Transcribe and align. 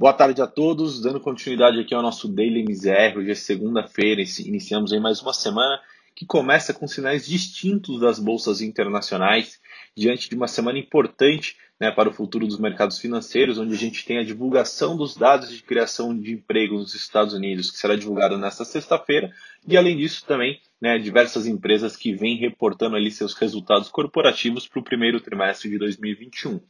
Boa 0.00 0.12
tarde 0.12 0.40
a 0.40 0.46
todos, 0.46 1.00
dando 1.00 1.18
continuidade 1.18 1.80
aqui 1.80 1.92
ao 1.92 2.00
nosso 2.00 2.28
Daily 2.28 2.62
MZR. 2.62 3.18
Hoje 3.18 3.32
é 3.32 3.34
segunda-feira, 3.34 4.22
iniciamos 4.46 4.92
aí 4.92 5.00
mais 5.00 5.20
uma 5.20 5.32
semana 5.32 5.80
que 6.14 6.24
começa 6.24 6.72
com 6.72 6.86
sinais 6.86 7.26
distintos 7.26 7.98
das 7.98 8.20
bolsas 8.20 8.60
internacionais, 8.60 9.60
diante 9.96 10.30
de 10.30 10.36
uma 10.36 10.46
semana 10.46 10.78
importante 10.78 11.56
né, 11.80 11.90
para 11.90 12.08
o 12.08 12.12
futuro 12.12 12.46
dos 12.46 12.58
mercados 12.58 12.98
financeiros, 12.98 13.58
onde 13.58 13.74
a 13.74 13.78
gente 13.78 14.04
tem 14.04 14.18
a 14.18 14.24
divulgação 14.24 14.96
dos 14.96 15.16
dados 15.16 15.50
de 15.50 15.62
criação 15.62 16.18
de 16.18 16.32
emprego 16.32 16.74
nos 16.74 16.94
Estados 16.94 17.34
Unidos, 17.34 17.70
que 17.70 17.78
será 17.78 17.94
divulgado 17.94 18.36
nesta 18.36 18.64
sexta-feira, 18.64 19.32
e 19.66 19.76
além 19.76 19.96
disso 19.96 20.24
também 20.26 20.60
né, 20.80 20.98
diversas 20.98 21.46
empresas 21.46 21.96
que 21.96 22.12
vêm 22.12 22.36
reportando 22.36 22.96
ali 22.96 23.10
seus 23.10 23.34
resultados 23.34 23.88
corporativos 23.88 24.66
para 24.66 24.80
o 24.80 24.84
primeiro 24.84 25.20
trimestre 25.20 25.70
de 25.70 25.78
2021. 25.78 26.60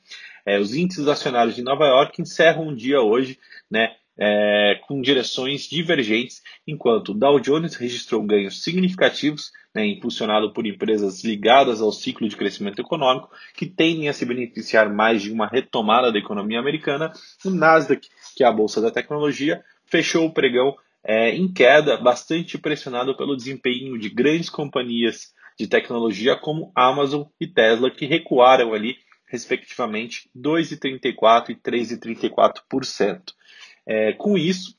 É, 0.44 0.58
os 0.58 0.74
índices 0.74 1.08
acionários 1.08 1.56
de 1.56 1.62
Nova 1.62 1.86
York 1.86 2.20
encerram 2.20 2.68
um 2.68 2.74
dia 2.74 3.00
hoje, 3.00 3.38
né, 3.70 3.96
é, 4.18 4.80
com 4.86 5.00
direções 5.00 5.62
divergentes, 5.62 6.42
enquanto 6.66 7.10
o 7.10 7.14
Dow 7.14 7.38
Jones 7.38 7.76
registrou 7.76 8.22
ganhos 8.22 8.62
significativos, 8.64 9.52
né, 9.74 9.86
impulsionado 9.86 10.52
por 10.52 10.66
empresas 10.66 11.22
ligadas 11.22 11.80
ao 11.80 11.92
ciclo 11.92 12.28
de 12.28 12.36
crescimento 12.36 12.80
econômico, 12.80 13.30
que 13.54 13.66
tendem 13.66 14.08
a 14.08 14.12
se 14.12 14.26
beneficiar 14.26 14.92
mais 14.92 15.22
de 15.22 15.30
uma 15.30 15.46
retomada 15.46 16.10
da 16.10 16.18
economia 16.18 16.58
americana. 16.58 17.12
O 17.44 17.50
Nasdaq, 17.50 18.08
que 18.36 18.42
é 18.42 18.46
a 18.46 18.52
bolsa 18.52 18.80
da 18.80 18.90
tecnologia, 18.90 19.62
fechou 19.86 20.26
o 20.26 20.32
pregão 20.32 20.76
é, 21.04 21.30
em 21.30 21.52
queda, 21.52 21.96
bastante 21.96 22.58
pressionado 22.58 23.16
pelo 23.16 23.36
desempenho 23.36 23.96
de 23.98 24.10
grandes 24.10 24.50
companhias 24.50 25.32
de 25.58 25.66
tecnologia 25.66 26.36
como 26.36 26.72
Amazon 26.74 27.24
e 27.40 27.46
Tesla, 27.46 27.90
que 27.90 28.06
recuaram 28.06 28.74
ali 28.74 28.96
respectivamente 29.26 30.28
2,34% 30.36 31.50
e 31.50 31.54
3,34%. 31.54 33.37
É, 33.90 34.12
com 34.12 34.36
isso, 34.36 34.76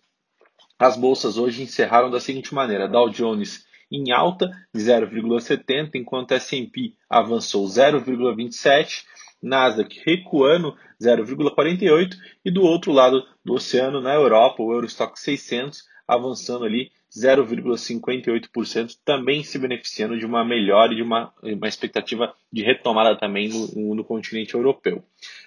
as 0.77 0.95
bolsas 0.95 1.35
hoje 1.35 1.63
encerraram 1.63 2.11
da 2.11 2.19
seguinte 2.19 2.53
maneira: 2.53 2.88
Dow 2.88 3.09
Jones 3.09 3.65
em 3.91 4.11
alta 4.11 4.52
de 4.71 4.79
0,70, 4.79 5.95
enquanto 5.95 6.33
S&P 6.33 6.93
avançou 7.09 7.65
0,27, 7.65 9.03
Nasdaq 9.41 9.99
recuando 10.05 10.77
0,48 11.02 12.15
e 12.45 12.52
do 12.52 12.61
outro 12.61 12.91
lado 12.91 13.25
do 13.43 13.55
oceano, 13.55 13.99
na 13.99 14.13
Europa, 14.13 14.61
o 14.61 14.71
Eurostock 14.71 15.19
600 15.19 15.83
avançando 16.09 16.65
ali 16.65 16.91
0,58%, 17.15 18.97
também 19.05 19.43
se 19.43 19.59
beneficiando 19.59 20.17
de 20.17 20.25
uma 20.25 20.43
melhora 20.43 20.91
e 20.91 20.97
de 20.97 21.03
uma, 21.03 21.31
uma 21.41 21.67
expectativa 21.67 22.33
de 22.52 22.63
retomada 22.63 23.15
também 23.15 23.49
no, 23.49 23.95
no 23.95 24.03
continente 24.03 24.55
europeu. 24.55 25.03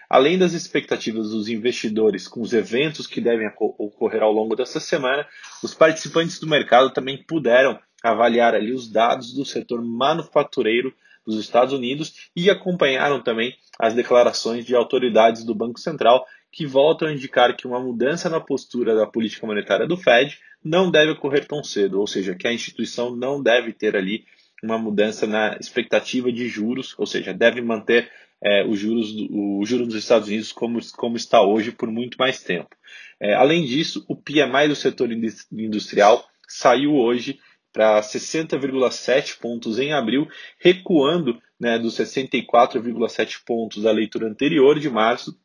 Além 0.09 0.39
das 0.39 0.53
expectativas 0.53 1.31
dos 1.31 1.49
investidores 1.49 2.29
com 2.29 2.41
os 2.41 2.53
eventos 2.53 3.07
que 3.07 3.21
devem 3.21 3.51
ocorrer 3.59 4.23
ao 4.23 4.33
longo 4.33 4.55
dessa 4.55 4.79
semana, 4.79 5.27
os 5.63 5.75
participantes 5.75 6.39
do 6.39 6.47
mercado 6.47 6.91
também 6.91 7.23
puderam 7.23 7.79
avaliar 8.03 8.55
ali 8.55 8.73
os 8.73 8.89
dados 8.89 9.33
do 9.33 9.45
setor 9.45 9.83
manufatureiro 9.83 10.95
dos 11.25 11.39
Estados 11.39 11.73
Unidos 11.73 12.31
e 12.35 12.51
acompanharam 12.51 13.23
também 13.23 13.57
as 13.79 13.95
declarações 13.95 14.65
de 14.65 14.75
autoridades 14.75 15.45
do 15.45 15.55
Banco 15.55 15.79
Central 15.79 16.27
que 16.51 16.67
voltam 16.67 17.09
a 17.09 17.13
indicar 17.13 17.57
que 17.57 17.67
uma 17.67 17.81
mudança 17.81 18.29
na 18.29 18.39
postura 18.41 18.95
da 18.95 19.07
política 19.07 19.47
monetária 19.47 19.87
do 19.87 19.97
Fed 19.97 20.39
não 20.65 20.91
deve 20.91 21.13
ocorrer 21.13 21.47
tão 21.47 21.63
cedo, 21.63 22.01
ou 22.01 22.07
seja, 22.07 22.35
que 22.35 22.47
a 22.47 22.53
instituição 22.53 23.15
não 23.15 23.43
deve 23.43 23.73
ter 23.73 23.97
ali 23.97 24.25
uma 24.63 24.79
mudança 24.79 25.27
na 25.27 25.57
expectativa 25.61 26.31
de 26.31 26.49
juros, 26.49 26.95
ou 26.97 27.07
seja, 27.07 27.35
deve 27.35 27.61
manter 27.61 28.11
é, 28.41 28.65
os, 28.65 28.79
juros, 28.79 29.13
o 29.31 29.65
juro 29.65 29.87
dos 29.87 29.97
Estados 29.97 30.29
Unidos 30.29 30.53
como, 30.53 30.79
como 30.97 31.17
está 31.17 31.43
hoje 31.43 31.73
por 31.73 31.91
muito 31.91 32.17
mais 32.17 32.43
tempo. 32.43 32.75
É, 33.21 33.35
além 33.35 33.65
disso, 33.65 34.05
o 34.09 34.17
PMI 34.17 34.69
do 34.69 34.77
setor 34.77 35.11
industrial 35.53 36.25
saiu 36.49 36.95
hoje 36.95 37.39
para 37.73 38.01
60,7 38.01 39.39
pontos 39.39 39.79
em 39.79 39.93
abril, 39.93 40.29
recuando 40.59 41.41
né, 41.59 41.79
dos 41.79 41.97
64,7 41.97 43.39
pontos 43.47 43.83
da 43.83 43.91
leitura 43.91 44.29
anterior 44.29 44.79
de 44.79 44.91
março 44.91 45.37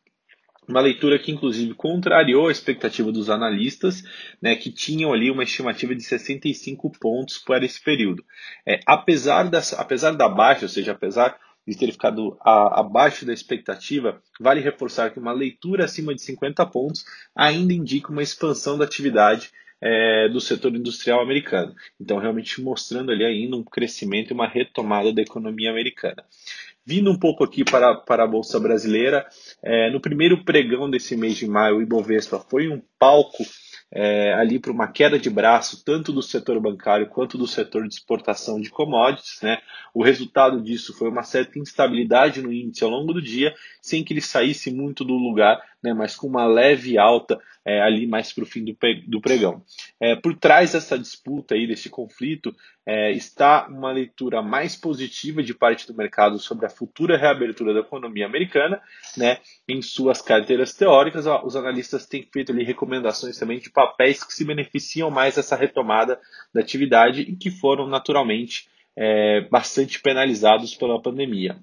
uma 0.67 0.81
leitura 0.81 1.17
que 1.17 1.31
inclusive 1.31 1.73
contrariou 1.73 2.47
a 2.47 2.51
expectativa 2.51 3.11
dos 3.11 3.29
analistas, 3.29 4.03
né, 4.41 4.55
que 4.55 4.71
tinham 4.71 5.13
ali 5.13 5.31
uma 5.31 5.43
estimativa 5.43 5.95
de 5.95 6.03
65 6.03 6.91
pontos 6.99 7.37
para 7.37 7.65
esse 7.65 7.81
período. 7.81 8.23
É, 8.65 8.79
apesar, 8.85 9.43
dessa, 9.43 9.79
apesar 9.79 10.11
da 10.11 10.27
baixa, 10.27 10.65
ou 10.65 10.69
seja, 10.69 10.91
apesar 10.91 11.39
de 11.67 11.77
ter 11.77 11.91
ficado 11.91 12.37
a, 12.41 12.79
abaixo 12.79 13.25
da 13.25 13.33
expectativa, 13.33 14.21
vale 14.39 14.61
reforçar 14.61 15.11
que 15.11 15.19
uma 15.19 15.33
leitura 15.33 15.85
acima 15.85 16.15
de 16.15 16.21
50 16.21 16.65
pontos 16.67 17.05
ainda 17.35 17.73
indica 17.73 18.11
uma 18.11 18.23
expansão 18.23 18.77
da 18.77 18.85
atividade 18.85 19.51
é, 19.81 20.27
do 20.29 20.41
setor 20.41 20.75
industrial 20.75 21.21
americano. 21.21 21.75
Então, 21.99 22.17
realmente 22.17 22.61
mostrando 22.61 23.11
ali 23.11 23.23
ainda 23.23 23.55
um 23.55 23.63
crescimento 23.63 24.31
e 24.31 24.33
uma 24.33 24.47
retomada 24.47 25.13
da 25.13 25.21
economia 25.21 25.69
americana. 25.69 26.23
Vindo 26.87 27.11
um 27.11 27.19
pouco 27.19 27.43
aqui 27.43 27.65
para, 27.65 27.95
para 27.95 28.23
a 28.23 28.27
Bolsa 28.27 28.57
Brasileira, 28.61 29.27
é, 29.61 29.91
no 29.91 29.99
primeiro 29.99 30.45
pregão 30.45 30.89
desse 30.89 31.17
mês 31.17 31.35
de 31.35 31.45
maio, 31.45 31.79
o 31.79 31.81
Ibovespa 31.81 32.39
foi 32.39 32.69
um 32.69 32.81
palco 32.97 33.43
é, 33.91 34.33
ali 34.33 34.57
para 34.57 34.71
uma 34.71 34.87
queda 34.87 35.19
de 35.19 35.29
braço, 35.29 35.83
tanto 35.83 36.13
do 36.13 36.21
setor 36.21 36.57
bancário 36.61 37.09
quanto 37.09 37.37
do 37.37 37.45
setor 37.45 37.85
de 37.85 37.93
exportação 37.93 38.57
de 38.61 38.69
commodities. 38.69 39.41
Né? 39.41 39.57
O 39.93 40.01
resultado 40.01 40.61
disso 40.61 40.97
foi 40.97 41.09
uma 41.09 41.23
certa 41.23 41.59
instabilidade 41.59 42.41
no 42.41 42.53
índice 42.53 42.85
ao 42.85 42.89
longo 42.89 43.11
do 43.11 43.21
dia, 43.21 43.53
sem 43.81 44.01
que 44.01 44.13
ele 44.13 44.21
saísse 44.21 44.71
muito 44.71 45.03
do 45.03 45.13
lugar, 45.13 45.61
né? 45.83 45.93
mas 45.93 46.15
com 46.15 46.27
uma 46.27 46.45
leve 46.45 46.97
alta 46.97 47.39
é, 47.65 47.81
ali 47.81 48.07
mais 48.07 48.31
para 48.31 48.43
o 48.43 48.47
fim 48.47 48.63
do, 48.63 49.21
pregão. 49.21 49.61
É, 49.99 50.15
por 50.15 50.33
trás 50.35 50.71
dessa 50.71 50.97
disputa 50.97 51.53
aí, 51.53 51.67
desse 51.67 51.89
conflito, 51.89 52.55
é, 52.85 53.11
está 53.11 53.67
uma 53.67 53.91
leitura 53.91 54.41
mais 54.41 54.75
positiva 54.75 55.43
de 55.43 55.53
parte 55.53 55.85
do 55.85 55.93
mercado 55.93 56.39
sobre 56.39 56.65
a 56.65 56.69
futura 56.69 57.17
reabertura 57.17 57.73
da 57.73 57.81
economia 57.81 58.25
americana, 58.25 58.81
né? 59.17 59.39
Em 59.67 59.81
suas 59.81 60.21
carteiras 60.21 60.73
teóricas, 60.73 61.25
os 61.43 61.57
analistas 61.57 62.05
têm 62.05 62.25
feito 62.31 62.53
ali 62.53 62.63
recomendações 62.63 63.37
também 63.37 63.59
de 63.59 63.69
papéis 63.69 64.23
que 64.23 64.33
se 64.33 64.45
beneficiam 64.45 65.11
mais 65.11 65.35
dessa 65.35 65.57
retomada 65.57 66.17
da 66.53 66.61
atividade 66.61 67.21
e 67.21 67.35
que 67.35 67.51
foram 67.51 67.85
naturalmente 67.85 68.69
é, 68.95 69.41
bastante 69.51 70.01
penalizados 70.01 70.73
pela 70.73 71.01
pandemia. 71.01 71.59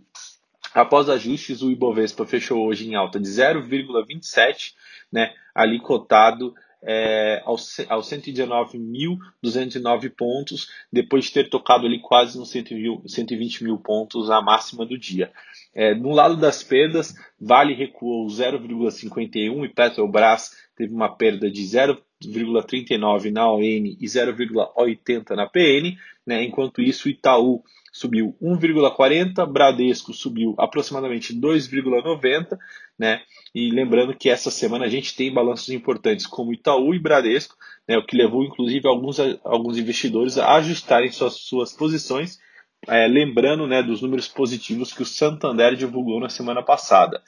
Após 0.75 1.09
ajustes, 1.09 1.62
o 1.62 1.71
Ibovespa 1.71 2.27
fechou 2.27 2.67
hoje 2.67 2.87
em 2.89 2.97
alta 2.97 3.21
de 3.21 3.29
0,27, 3.29 4.73
né, 5.12 5.33
ali 5.55 5.79
cotado 5.79 6.53
é, 6.83 7.41
aos, 7.45 7.79
aos 7.89 8.11
119.209 8.11 10.11
pontos, 10.11 10.69
depois 10.93 11.27
de 11.27 11.33
ter 11.33 11.49
tocado 11.49 11.87
ali 11.87 12.01
quase 12.01 12.37
nos 12.39 12.51
120 12.51 13.65
mil 13.65 13.79
pontos 13.79 14.29
a 14.31 14.43
máxima 14.43 14.85
do 14.85 14.99
dia. 14.99 15.33
É, 15.75 15.95
no 15.95 16.11
lado 16.11 16.37
das 16.37 16.62
perdas, 16.62 17.15
Vale 17.41 17.73
recuou 17.75 18.27
0,51 18.27 19.65
e 19.65 19.69
Petrobras 19.69 20.51
teve 20.77 20.93
uma 20.93 21.09
perda 21.09 21.51
de 21.51 21.62
0,39 21.62 23.31
na 23.31 23.51
ON 23.51 23.62
e 23.62 24.05
0,80 24.05 25.31
na 25.31 25.47
PN, 25.47 25.97
né, 26.27 26.43
enquanto 26.43 26.83
isso 26.83 27.09
Itaú 27.09 27.62
subiu 27.95 28.37
1,40, 28.43 29.47
Bradesco 29.47 30.12
subiu 30.12 30.55
aproximadamente 30.59 31.33
2,90, 31.33 32.59
né? 32.99 33.23
E 33.55 33.71
lembrando 33.71 34.17
que 34.17 34.29
essa 34.29 34.51
semana 34.51 34.87
a 34.87 34.89
gente 34.89 35.15
tem 35.15 35.33
balanços 35.33 35.69
importantes 35.69 36.27
como 36.27 36.53
Itaú 36.53 36.93
e 36.93 36.99
Bradesco, 36.99 37.55
né? 37.87 37.97
O 37.97 38.05
que 38.05 38.17
levou 38.17 38.43
inclusive 38.43 38.89
alguns, 38.89 39.21
alguns 39.45 39.79
investidores 39.79 40.37
a 40.39 40.56
ajustarem 40.56 41.12
suas, 41.12 41.35
suas 41.35 41.73
posições, 41.73 42.41
é, 42.89 43.06
lembrando, 43.06 43.65
né, 43.67 43.81
dos 43.81 44.03
números 44.03 44.27
positivos 44.27 44.93
que 44.93 45.03
o 45.03 45.06
Santander 45.06 45.77
divulgou 45.77 46.19
na 46.19 46.29
semana 46.29 46.65
passada. 46.65 47.23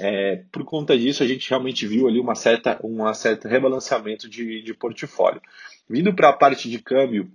É, 0.00 0.44
por 0.50 0.64
conta 0.64 0.96
disso, 0.98 1.22
a 1.22 1.26
gente 1.26 1.48
realmente 1.48 1.86
viu 1.86 2.08
ali 2.08 2.20
uma 2.20 2.34
certa, 2.34 2.78
um 2.82 3.12
certo 3.14 3.48
rebalanceamento 3.48 4.28
de, 4.28 4.62
de 4.62 4.74
portfólio. 4.74 5.40
Vindo 5.88 6.14
para 6.14 6.30
a 6.30 6.32
parte 6.32 6.68
de 6.68 6.78
câmbio, 6.78 7.30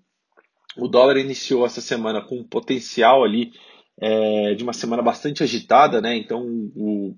o 0.78 0.88
dólar 0.88 1.18
iniciou 1.18 1.66
essa 1.66 1.82
semana 1.82 2.22
com 2.22 2.38
um 2.38 2.44
potencial 2.44 3.24
ali 3.24 3.52
é, 4.02 4.54
de 4.54 4.64
uma 4.64 4.74
semana 4.74 5.02
bastante 5.02 5.44
agitada, 5.44 6.02
né? 6.02 6.16
Então, 6.16 6.42
o, 6.76 7.16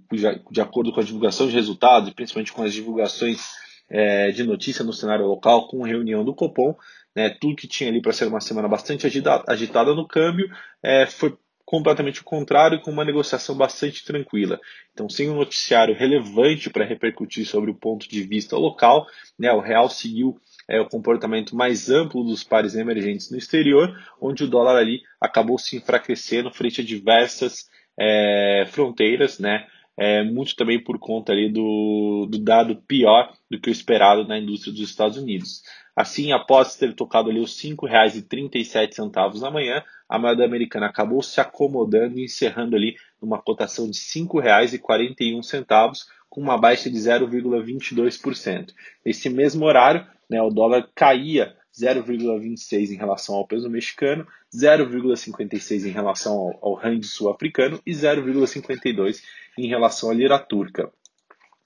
de 0.51 0.61
acordo 0.61 0.91
com 0.91 0.99
a 0.99 1.03
divulgação 1.03 1.47
de 1.47 1.53
resultados, 1.53 2.09
e 2.09 2.13
principalmente 2.13 2.51
com 2.51 2.63
as 2.63 2.73
divulgações 2.73 3.51
é, 3.89 4.31
de 4.31 4.43
notícia 4.43 4.83
no 4.83 4.93
cenário 4.93 5.27
local, 5.27 5.67
com 5.67 5.83
reunião 5.83 6.25
do 6.25 6.33
Copom, 6.33 6.75
né? 7.15 7.29
Tudo 7.29 7.55
que 7.55 7.67
tinha 7.67 7.89
ali 7.89 8.01
para 8.01 8.13
ser 8.13 8.27
uma 8.27 8.41
semana 8.41 8.67
bastante 8.67 9.05
agitada, 9.05 9.43
agitada 9.47 9.93
no 9.93 10.07
câmbio 10.07 10.49
é, 10.81 11.05
foi 11.05 11.37
completamente 11.71 12.19
o 12.19 12.25
contrário, 12.25 12.81
com 12.81 12.91
uma 12.91 13.05
negociação 13.05 13.55
bastante 13.55 14.03
tranquila. 14.03 14.59
Então, 14.91 15.07
sem 15.07 15.29
um 15.29 15.37
noticiário 15.37 15.95
relevante 15.95 16.69
para 16.69 16.83
repercutir 16.83 17.47
sobre 17.47 17.71
o 17.71 17.75
ponto 17.75 18.09
de 18.09 18.23
vista 18.23 18.57
local, 18.57 19.07
né, 19.39 19.53
o 19.53 19.61
real 19.61 19.87
seguiu 19.87 20.37
é, 20.69 20.81
o 20.81 20.89
comportamento 20.89 21.55
mais 21.55 21.89
amplo 21.89 22.25
dos 22.25 22.43
pares 22.43 22.75
emergentes 22.75 23.31
no 23.31 23.37
exterior, 23.37 23.97
onde 24.19 24.43
o 24.43 24.49
dólar 24.49 24.75
ali 24.75 25.01
acabou 25.19 25.57
se 25.57 25.77
enfraquecendo 25.77 26.51
frente 26.51 26.81
a 26.81 26.83
diversas 26.83 27.69
é, 27.97 28.65
fronteiras, 28.69 29.39
né? 29.39 29.65
é, 29.97 30.23
muito 30.23 30.55
também 30.55 30.83
por 30.83 30.97
conta 30.97 31.31
ali 31.31 31.51
do, 31.51 32.27
do 32.29 32.39
dado 32.39 32.75
pior 32.75 33.31
do 33.49 33.59
que 33.59 33.69
o 33.69 33.71
esperado 33.71 34.27
na 34.27 34.39
indústria 34.39 34.73
dos 34.73 34.81
Estados 34.81 35.17
Unidos. 35.17 35.61
Assim, 35.95 36.31
após 36.31 36.75
ter 36.75 36.93
tocado 36.93 37.29
ali 37.29 37.39
os 37.39 37.61
R$ 37.61 37.71
5,37 37.71 39.39
na 39.39 39.51
manhã, 39.51 39.83
a 40.07 40.17
moeda 40.17 40.45
americana 40.45 40.87
acabou 40.87 41.21
se 41.21 41.39
acomodando 41.41 42.17
e 42.17 42.25
encerrando 42.25 42.75
ali 42.75 42.95
numa 43.21 43.41
cotação 43.41 43.89
de 43.89 43.99
R$ 43.99 44.25
5,41, 44.25 46.05
com 46.29 46.39
uma 46.39 46.57
baixa 46.57 46.89
de 46.89 46.97
0,22%. 46.97 48.73
Nesse 49.05 49.29
mesmo 49.29 49.65
horário, 49.65 50.07
né, 50.29 50.41
o 50.41 50.49
dólar 50.49 50.89
caía 50.95 51.55
0,26 51.77 52.91
em 52.91 52.95
relação 52.95 53.35
ao 53.35 53.45
peso 53.45 53.69
mexicano, 53.69 54.25
0,56 54.53 55.85
em 55.85 55.91
relação 55.91 56.33
ao, 56.33 56.59
ao 56.61 56.73
rand 56.73 57.01
sul-africano 57.03 57.81
e 57.85 57.91
0,52 57.91 59.21
em 59.57 59.67
relação 59.67 60.09
à 60.09 60.13
lira 60.13 60.39
turca. 60.39 60.91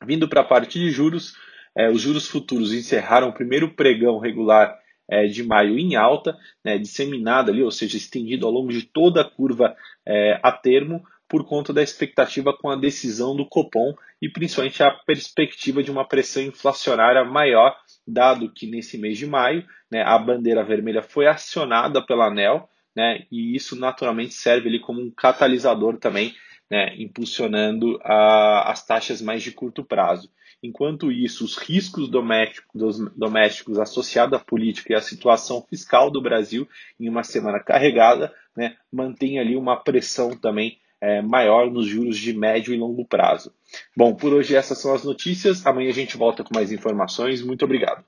Vindo 0.04 0.28
para 0.28 0.42
a 0.42 0.45
parte 0.45 0.80
de 0.80 0.89
juros, 0.92 1.36
é, 1.77 1.89
os 1.89 2.01
juros 2.01 2.27
futuros 2.27 2.74
encerraram 2.74 3.30
o 3.30 3.33
primeiro 3.33 3.74
pregão 3.74 4.19
regular 4.19 4.77
é, 5.10 5.25
de 5.27 5.44
maio 5.44 5.77
em 5.77 5.95
alta, 5.95 6.38
né, 6.63 6.77
disseminado 6.77 7.51
ali, 7.51 7.62
ou 7.62 7.72
seja, 7.72 7.98
estendido 7.98 8.45
ao 8.45 8.51
longo 8.51 8.72
de 8.72 8.83
toda 8.83 9.22
a 9.22 9.30
curva 9.30 9.75
é, 10.06 10.39
a 10.42 10.51
termo, 10.51 11.04
por 11.27 11.44
conta 11.44 11.74
da 11.74 11.81
expectativa 11.81 12.56
com 12.56 12.69
a 12.69 12.75
decisão 12.75 13.36
do 13.36 13.48
Copom 13.48 13.94
e 14.22 14.30
principalmente 14.30 14.83
a 14.83 14.92
perspectiva 14.92 15.81
de 15.81 15.89
uma 15.92 16.07
pressão 16.07 16.44
inflacionária 16.44 17.24
maior, 17.25 17.75
dado 18.07 18.51
que 18.51 18.68
nesse 18.68 18.98
mês 18.98 19.18
de 19.18 19.25
maio 19.25 19.66
né, 19.92 20.04
a 20.04 20.18
bandeira 20.19 20.63
vermelha 20.63 21.01
foi 21.01 21.28
acionada 21.28 22.06
pela 22.06 22.28
ANEL, 22.28 22.69
né, 22.95 23.25
e 23.31 23.56
isso 23.56 23.75
naturalmente 23.75 24.33
serve 24.33 24.69
ali 24.69 24.80
como 24.80 25.01
um 25.01 25.12
catalisador 25.12 25.98
também, 25.98 26.33
né, 26.69 26.95
impulsionando 26.98 28.00
a, 28.04 28.71
as 28.71 28.86
taxas 28.86 29.21
mais 29.21 29.44
de 29.44 29.51
curto 29.51 29.83
prazo. 29.83 30.30
Enquanto 30.65 31.12
isso, 31.12 31.45
os 31.45 31.57
riscos 31.57 32.09
domésticos, 32.09 33.00
domésticos 33.15 33.79
associados 33.79 34.39
à 34.39 34.44
política 34.44 34.94
e 34.94 34.95
à 34.95 35.01
situação 35.01 35.62
fiscal 35.69 36.09
do 36.09 36.21
Brasil 36.21 36.67
em 37.00 37.07
uma 37.07 37.23
semana 37.23 37.59
carregada 37.59 38.33
né, 38.56 38.75
mantém 38.91 39.39
ali 39.39 39.56
uma 39.56 39.75
pressão 39.75 40.35
também 40.35 40.79
é, 41.01 41.21
maior 41.21 41.69
nos 41.69 41.85
juros 41.85 42.17
de 42.17 42.33
médio 42.33 42.73
e 42.73 42.77
longo 42.77 43.06
prazo. 43.06 43.53
Bom, 43.95 44.15
por 44.15 44.33
hoje 44.33 44.56
essas 44.56 44.79
são 44.79 44.94
as 44.94 45.03
notícias. 45.03 45.65
Amanhã 45.65 45.89
a 45.89 45.94
gente 45.94 46.17
volta 46.17 46.44
com 46.44 46.56
mais 46.56 46.71
informações. 46.71 47.41
Muito 47.41 47.65
obrigado. 47.65 48.03